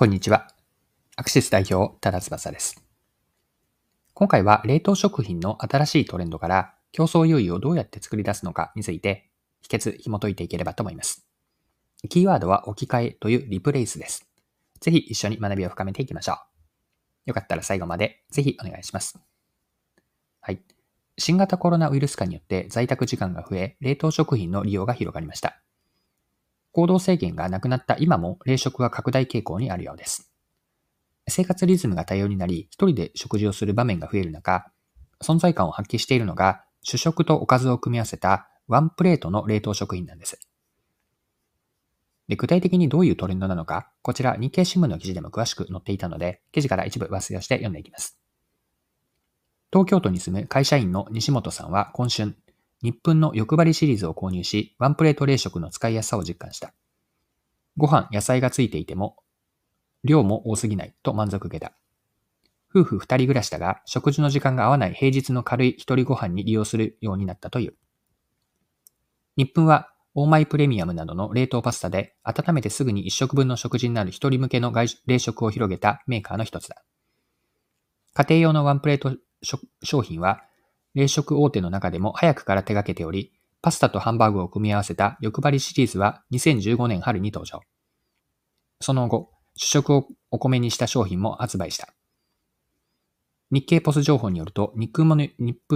[0.00, 0.48] こんにちは。
[1.16, 2.82] アクシス代表、多田翼です。
[4.14, 9.28] 今回は冷凍食品の新しいトレンドから競争優位をどうやって作り出すのかについて
[9.60, 11.26] 秘訣紐解いていければと思います。
[12.08, 14.26] キーワードは置き換えというリプレイスです。
[14.80, 16.36] ぜひ一緒に学びを深めていきましょう。
[17.26, 19.18] よかったら最後までぜひお願いします。
[20.40, 20.62] はい。
[21.18, 25.60] 新型コロナウイルス化によって在宅時間が増え、冷凍食品の利用が広がりました。
[26.72, 30.30] 行動制限がなくなった今も冷食は拡大傾向にあるようです。
[31.28, 34.70] 生活リズムが多様になり、一人で食事をする場面が増える中、
[35.22, 40.38] 存在感を発揮しているのが、主食とおかずを組み合わせたワンプレートの冷凍食品なんです。
[42.28, 48.18] で具体的にどういうトレンドなのか、こちら日経新聞の記事でも詳しく載っていたので、記事から一部抜粋をして読んでいきます。
[49.72, 52.36] 東京都に住む会社員の西本さんは今春、
[52.82, 56.72] 日本の欲張りシリーズを購入し、ワンプレート冷食の使いやすさを実感した。
[57.76, 59.16] ご飯、野菜がついていても、
[60.02, 61.72] 量も多すぎないと満足げだ。
[62.74, 67.74] 夫婦二人暮らしだが、食事の時間が合わない平日の軽い一人ご飯に利用するようになったという。
[69.36, 76.82] 日本は、オーマイプレミアムなどの冷凍パスタで、温めてすぐに一食分の食事になる一人向けの外冷食を広げたメーカーの一つだ。
[78.14, 79.16] 家庭用のワンプレート
[79.82, 80.42] 商品は、
[80.94, 87.60] 冷食大手の中でも早くから手掛けており、パスタとハンバーグを組み合わせた欲張りシリーズは2015年春に登場。
[88.80, 91.88] その後、主食をお米にした商品も発売した。
[93.52, 95.28] 日経ポス情報によると、日本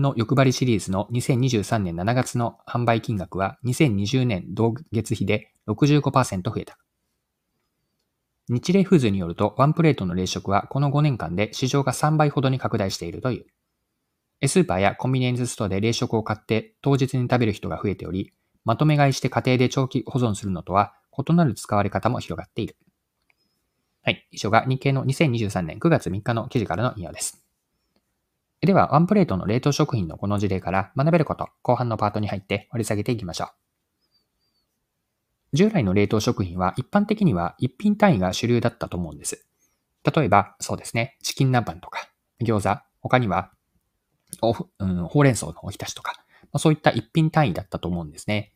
[0.00, 6.78] の欲張りシリーズの2023年7月の販売金額は2020年同月比で65%増えた。
[8.48, 13.46] 日霊フーズによると、ワンプレートの冷食はこの5年間で市場が3倍ほどに拡大しているという。
[14.44, 18.32] スーパーやコンビニエンスストアで冷食を買って当日に食べる人が増えており、
[18.64, 22.76] まとめ買いして家庭で長期保存するのとは異なる使われ方も広がっている。
[24.02, 24.26] はい。
[24.30, 27.42] 以上が日経の2023年9月3日の記事からの引用です。
[28.60, 33.48] では、ワンプレートの冷凍食品のこの事例から学べること、後半のパートに入って割り下げていきましょう。
[35.56, 39.46] 従来の冷凍食品は一般的には一品単位が主流だったと思うんです。
[40.04, 42.08] 例えば、そうですね、チキン南蛮とか、
[42.40, 43.52] 餃子、他には
[44.42, 48.52] うん、ほうれん草のおひたしとか、まあ、そういった一品単位だったと思うんですね。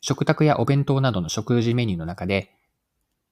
[0.00, 2.50] 食卓やお弁当などの食事メニューの中で、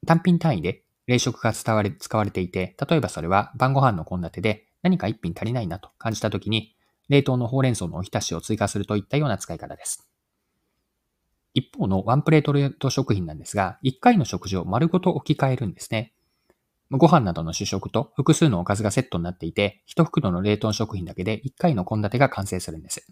[0.06, 6.74] 単品単位で冷食が伝われ使われていて、例えばそれは晩ご飯の献立で何か一品足りないなと感じたときに、
[7.08, 10.08] 冷凍のほうれん草のおひたしを追加するといったような使い方です。
[11.54, 16.12] 一方のワンプレート冷凍食品なんですが、一回の食事を丸ごと置き換えるんですね。
[16.98, 23.06] ご飯などの主食と複数のおかずがセットになっていて、一袋の冷凍食品だけで1回の献立が完成するんです。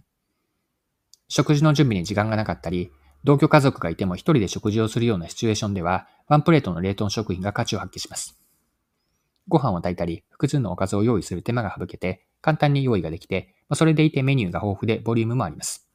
[1.29, 2.91] 食事の準備に時間がなかったり、
[3.25, 8.39] 同居家族がいても一人で食事をするようなシチュエーションでは、ワンプレートの冷凍食品が価値を発揮します。
[9.49, 15.89] ご飯を炊いたり、複数のおかずを用意する手間が省けて、簡単に用意ができて、それでいてメニューが豊富でボリュームもあります。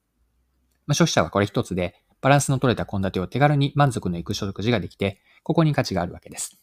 [0.87, 6.59] ま、消費者はこれ一つで、バランスの取れた献立を手軽に満足のいく食事ができて、ここに価値があるわけです。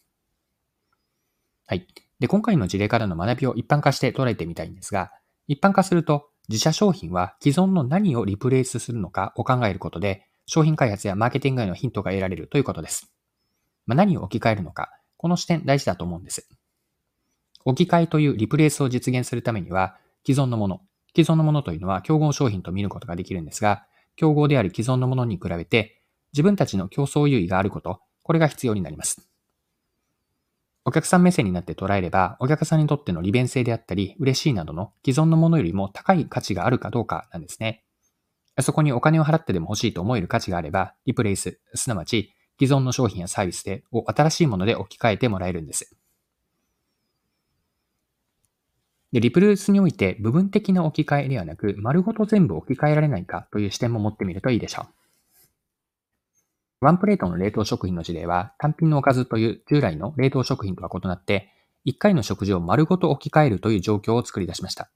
[1.65, 1.87] はい。
[2.19, 5.11] で、今回の事例からの学びを一般化して捉えてみたいんですが、
[5.47, 13.13] 一般化すると、自社商品は既存の何をリプレイスするのかを考えることで、商品開発やマーケティングへのヒントが得られるということです。
[13.85, 16.49] まあ、何を置き換えるのか、この視点大事だと思うんです。
[17.65, 20.81] 置き換えというリプレイスを実現するためには、既存のもの、
[21.15, 23.85] 既存のものというのは競合商品と見ることができるんですが、
[24.15, 26.01] 競合である既存のものに比べて、
[26.33, 29.32] 自分たちの競争優位があること、これが必要になります。
[30.85, 37.83] お客さん目線になって捉えれば、お客さんにとっての利便性であったり、嬉しいなどの既存のものよりも高い価値があるかどうかなんですね。
[38.61, 45.95] そこにお金を払ってでも欲しいと思える価値があれば、リプレイス、すなわち既存の商品やサービスでを新しいもので置き換えてもらえるんです。
[49.13, 55.02] で、リプレイスにおいて部分的な置き換えではなく、丸ごと全部置き換えられないかという視点も持ってみるといいでしょう。
[56.83, 61.49] ワンプレートの冷凍食品の事例は、単品のおかずという従来の冷凍食品とは異なって、
[61.85, 64.91] 1回の食事を丸ごと置き換えるという状況を作り出しました。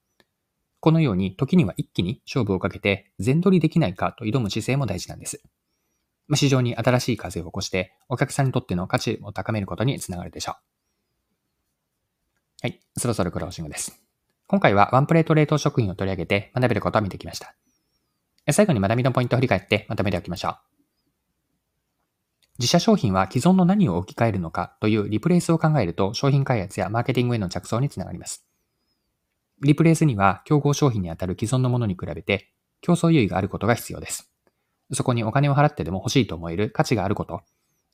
[0.82, 5.42] このように、時には一気に勝負をかけて、全取りできないかと挑む姿勢も大事なんです。
[6.36, 10.56] 市場に新しい風を起こして、お客さんにとっての価値を高めることにつながるでしょう。
[12.64, 14.04] はい、そろそろクロージングです。
[14.48, 17.56] 今回はワンプレート冷凍食品を取り上げて学べることを見てきました。
[18.52, 20.77] 最後に学びのポイントを振り返ってまとめておきましょう。
[22.60, 28.46] 自社商品は既存の何を置き換えるのかというリプレイスを考えると商品開発やマーケティングへの着想につながります。
[29.62, 32.52] リプレイスには競合商品にあたる既存のものに比べて
[32.82, 34.32] 競争優位があることが必要です。
[34.94, 37.42] そこにお金を払ってでも欲しいと思える価値があること、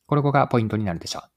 [0.06, 1.30] これがポイントになるでしょう。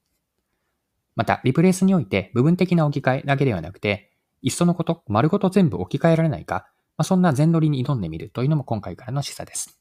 [1.15, 4.11] また、リプレイスにおいて部分的な置き換えだけではなくて、
[4.43, 9.79] いっそのこと、丸ごと全部置き換えられないか、まあ、そんな全乗りに挑んでみるというのも今回からの示唆です。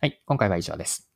[0.00, 1.15] はい、今回は以上です。